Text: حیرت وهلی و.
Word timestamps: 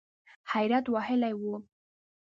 حیرت 0.51 0.85
وهلی 0.93 1.31
و. 1.41 1.45